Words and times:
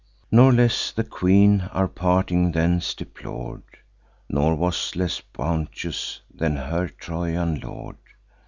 "Nor 0.31 0.51
less 0.51 0.91
the 0.91 1.03
queen 1.03 1.69
our 1.71 1.87
parting 1.87 2.53
thence 2.53 2.95
deplor'd, 2.95 3.61
Nor 4.29 4.55
was 4.55 4.95
less 4.95 5.21
bounteous 5.31 6.21
than 6.33 6.55
her 6.55 6.87
Trojan 6.87 7.59
lord. 7.59 7.97